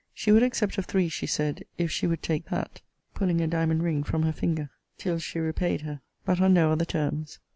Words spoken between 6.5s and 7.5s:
no other terms.